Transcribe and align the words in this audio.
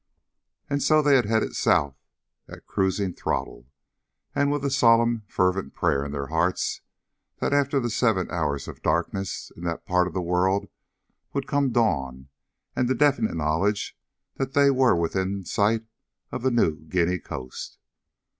And 0.67 0.81
so 0.81 1.03
they 1.03 1.15
had 1.15 1.27
headed 1.27 1.55
south 1.55 1.95
at 2.47 2.65
cruising 2.65 3.13
throttle, 3.13 3.67
and 4.33 4.51
with 4.51 4.65
a 4.65 4.71
solemn, 4.71 5.21
fervent 5.27 5.75
prayer 5.75 6.03
in 6.03 6.11
their 6.11 6.25
hearts 6.25 6.81
that 7.37 7.53
after 7.53 7.79
the 7.79 7.91
seven 7.91 8.27
hours 8.31 8.67
of 8.67 8.81
darkness 8.81 9.51
in 9.55 9.63
that 9.65 9.85
part 9.85 10.07
of 10.07 10.13
the 10.15 10.19
world 10.23 10.67
would 11.33 11.45
come 11.47 11.69
dawn 11.69 12.29
and 12.75 12.87
the 12.89 12.95
definite 12.95 13.35
knowledge 13.35 13.95
that 14.37 14.55
they 14.55 14.71
were 14.71 14.95
within 14.95 15.43
sight 15.45 15.85
of 16.31 16.41
the 16.41 16.49
New 16.49 16.77
Guinea 16.85 17.19
coast. 17.19 17.77